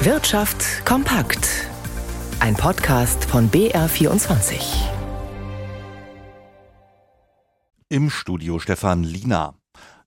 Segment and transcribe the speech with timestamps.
[0.00, 1.66] Wirtschaft kompakt.
[2.38, 4.60] Ein Podcast von BR24.
[7.88, 9.54] Im Studio Stefan Lina.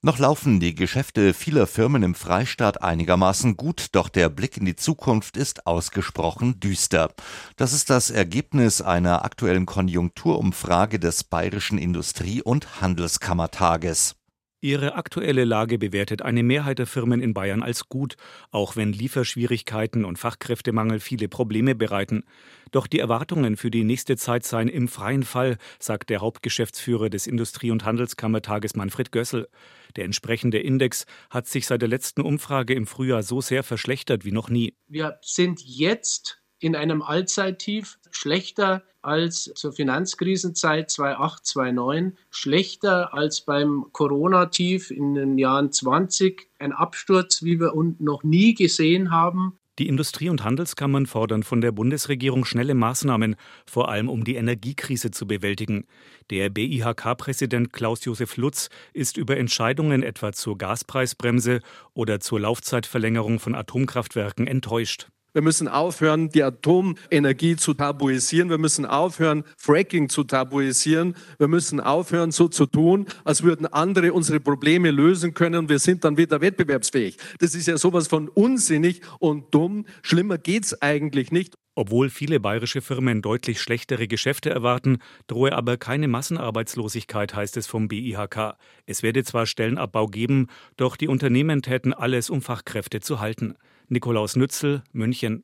[0.00, 4.76] Noch laufen die Geschäfte vieler Firmen im Freistaat einigermaßen gut, doch der Blick in die
[4.76, 7.12] Zukunft ist ausgesprochen düster.
[7.56, 14.19] Das ist das Ergebnis einer aktuellen Konjunkturumfrage des Bayerischen Industrie- und Handelskammertages.
[14.62, 18.16] Ihre aktuelle Lage bewertet eine Mehrheit der Firmen in Bayern als gut,
[18.50, 22.24] auch wenn Lieferschwierigkeiten und Fachkräftemangel viele Probleme bereiten.
[22.70, 27.26] Doch die Erwartungen für die nächste Zeit seien im freien Fall, sagt der Hauptgeschäftsführer des
[27.26, 29.48] Industrie- und Handelskammertages Manfred Gössel.
[29.96, 34.32] Der entsprechende Index hat sich seit der letzten Umfrage im Frühjahr so sehr verschlechtert wie
[34.32, 34.74] noch nie.
[34.88, 43.86] Wir sind jetzt in einem Allzeittief, schlechter als zur Finanzkrisenzeit 2008, 2009, schlechter als beim
[43.92, 49.56] Corona-Tief in den Jahren 20, ein Absturz, wie wir noch nie gesehen haben.
[49.78, 53.36] Die Industrie- und Handelskammern fordern von der Bundesregierung schnelle Maßnahmen,
[53.66, 55.86] vor allem um die Energiekrise zu bewältigen.
[56.28, 61.60] Der BIHK-Präsident Klaus-Josef Lutz ist über Entscheidungen etwa zur Gaspreisbremse
[61.94, 65.08] oder zur Laufzeitverlängerung von Atomkraftwerken enttäuscht.
[65.32, 68.50] Wir müssen aufhören, die Atomenergie zu tabuisieren.
[68.50, 71.14] Wir müssen aufhören, Fracking zu tabuisieren.
[71.38, 75.78] Wir müssen aufhören, so zu tun, als würden andere unsere Probleme lösen können und wir
[75.78, 77.16] sind dann wieder wettbewerbsfähig.
[77.38, 79.86] Das ist ja sowas von unsinnig und dumm.
[80.02, 81.54] Schlimmer geht's eigentlich nicht.
[81.80, 87.88] Obwohl viele bayerische Firmen deutlich schlechtere Geschäfte erwarten, drohe aber keine Massenarbeitslosigkeit, heißt es vom
[87.88, 88.58] BIHK.
[88.84, 93.54] Es werde zwar Stellenabbau geben, doch die Unternehmen täten alles, um Fachkräfte zu halten.
[93.88, 95.42] Nikolaus Nützel, München.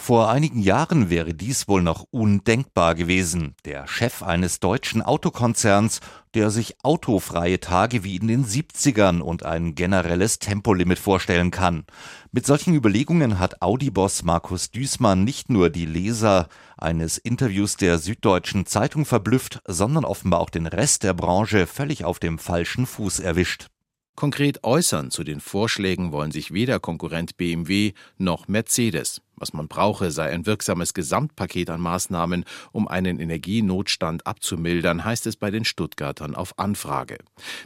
[0.00, 3.56] Vor einigen Jahren wäre dies wohl noch undenkbar gewesen.
[3.66, 6.00] Der Chef eines deutschen Autokonzerns,
[6.32, 11.84] der sich autofreie Tage wie in den 70ern und ein generelles Tempolimit vorstellen kann.
[12.32, 18.64] Mit solchen Überlegungen hat Audi-Boss Markus Düßmann nicht nur die Leser eines Interviews der Süddeutschen
[18.64, 23.66] Zeitung verblüfft, sondern offenbar auch den Rest der Branche völlig auf dem falschen Fuß erwischt.
[24.14, 29.20] Konkret äußern zu den Vorschlägen wollen sich weder Konkurrent BMW noch Mercedes.
[29.38, 35.36] Was man brauche, sei ein wirksames Gesamtpaket an Maßnahmen, um einen Energienotstand abzumildern, heißt es
[35.36, 37.18] bei den Stuttgartern auf Anfrage.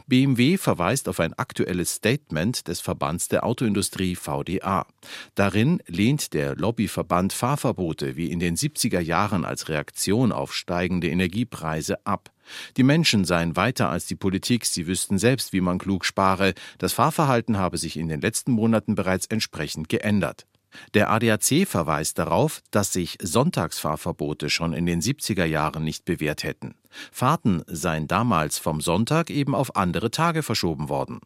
[0.07, 4.85] BMW verweist auf ein aktuelles Statement des Verbands der Autoindustrie VDA.
[5.35, 12.05] Darin lehnt der Lobbyverband Fahrverbote wie in den 70er Jahren als Reaktion auf steigende Energiepreise
[12.05, 12.29] ab.
[12.77, 16.53] Die Menschen seien weiter als die Politik, sie wüssten selbst, wie man klug spare.
[16.77, 20.45] Das Fahrverhalten habe sich in den letzten Monaten bereits entsprechend geändert.
[20.93, 26.75] Der ADAC verweist darauf, dass sich Sonntagsfahrverbote schon in den 70er Jahren nicht bewährt hätten.
[27.11, 31.19] Fahrten seien damals vom Sonntag eben auf andere Tage verschoben worden.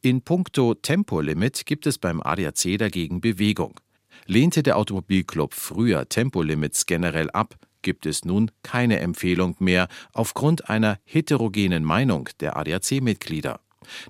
[0.00, 3.80] In puncto Tempolimit gibt es beim ADAC dagegen Bewegung.
[4.26, 10.98] Lehnte der Automobilclub früher Tempolimits generell ab, gibt es nun keine Empfehlung mehr aufgrund einer
[11.04, 13.60] heterogenen Meinung der ADAC-Mitglieder.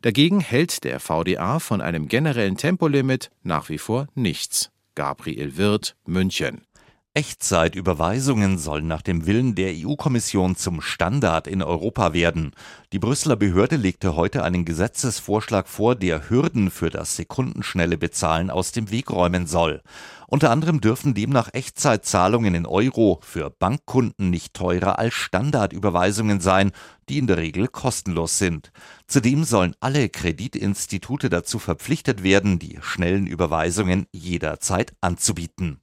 [0.02, 4.70] Dagegen hält der VDA von einem generellen Tempolimit nach wie vor nichts.
[4.94, 6.66] Gabriel Wirth, München.
[7.12, 12.52] Echtzeitüberweisungen sollen nach dem Willen der EU-Kommission zum Standard in Europa werden.
[12.92, 18.70] Die Brüsseler Behörde legte heute einen Gesetzesvorschlag vor, der Hürden für das sekundenschnelle Bezahlen aus
[18.70, 19.82] dem Weg räumen soll.
[20.28, 26.70] Unter anderem dürfen demnach Echtzeitzahlungen in Euro für Bankkunden nicht teurer als Standardüberweisungen sein,
[27.08, 28.70] die in der Regel kostenlos sind.
[29.08, 35.80] Zudem sollen alle Kreditinstitute dazu verpflichtet werden, die schnellen Überweisungen jederzeit anzubieten.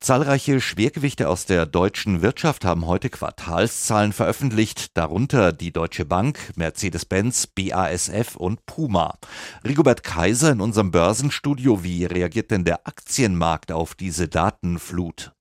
[0.00, 7.46] Zahlreiche Schwergewichte aus der deutschen Wirtschaft haben heute Quartalszahlen veröffentlicht, darunter die Deutsche Bank, Mercedes-Benz,
[7.48, 9.18] BASF und Puma.
[9.66, 15.32] Rigobert Kaiser in unserem Börsenstudio, wie reagiert denn der Aktienmarkt auf diese Datenflut?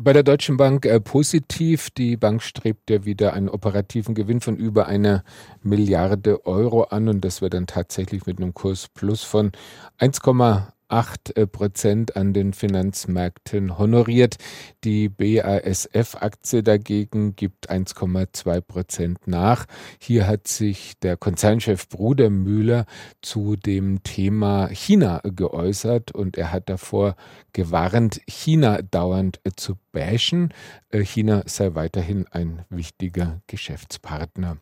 [0.00, 1.90] Bei der Deutschen Bank äh, positiv.
[1.90, 5.24] Die Bank strebt ja wieder einen operativen Gewinn von über einer
[5.62, 9.50] Milliarde Euro an und das wird dann tatsächlich mit einem Kurs plus von
[9.98, 14.36] 1,8 8 äh, Prozent an den Finanzmärkten honoriert.
[14.84, 19.66] Die BASF-Aktie dagegen gibt 1,2 Prozent nach.
[20.00, 22.86] Hier hat sich der Konzernchef Bruder Müller
[23.22, 27.16] zu dem Thema China geäußert und er hat davor
[27.52, 30.54] gewarnt, China dauernd äh, zu bashen.
[30.90, 34.58] Äh, China sei weiterhin ein wichtiger Geschäftspartner.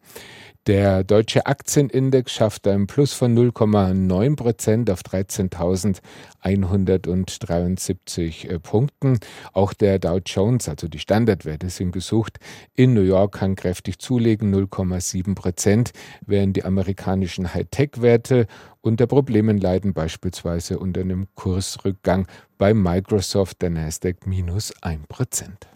[0.66, 6.00] Der deutsche Aktienindex schafft ein Plus von 0,9 Prozent auf 13.000
[6.40, 9.18] 173 äh, Punkten.
[9.52, 12.38] Auch der Dow Jones, also die Standardwerte, sind gesucht.
[12.74, 15.92] In New York kann kräftig zulegen, 0,7 Prozent,
[16.26, 18.46] während die amerikanischen Hightech-Werte
[18.80, 22.26] unter Problemen leiden, beispielsweise unter einem Kursrückgang
[22.58, 25.66] bei Microsoft, der Nasdaq minus 1 Prozent.